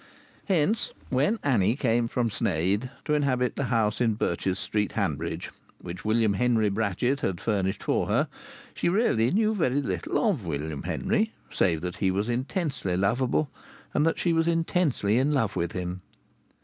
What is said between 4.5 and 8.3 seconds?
Street, Hanbridge, which William Henry Brachett had furnished for her,